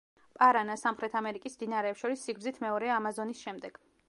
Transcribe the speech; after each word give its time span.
პარანა, 0.37 0.77
სამხრეთ 0.83 1.17
ამერიკის 1.21 1.57
მდინარეებს 1.59 2.01
შორის 2.07 2.27
სიგრძით 2.31 2.61
მეორეა 2.67 3.01
ამაზონის 3.03 3.47
შემდეგ. 3.49 3.83